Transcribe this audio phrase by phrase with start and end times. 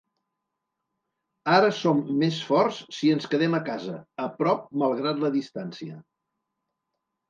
[1.57, 6.05] Ara som més forts si ens quedem a casa, a prop malgrat la distància.